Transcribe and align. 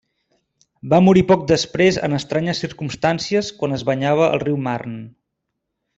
Va 0.93 0.99
morir 1.07 1.23
poc 1.31 1.43
després 1.51 1.99
en 2.09 2.17
estranyes 2.19 2.63
circumstàncies 2.65 3.53
quan 3.61 3.77
es 3.79 3.87
banyava 3.91 4.29
al 4.31 4.45
riu 4.49 4.59
Marne. 4.71 4.99